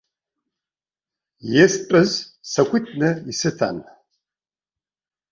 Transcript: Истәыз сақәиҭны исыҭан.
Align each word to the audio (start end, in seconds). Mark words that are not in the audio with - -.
Истәыз 1.61 2.11
сақәиҭны 2.51 3.09
исыҭан. 3.31 3.77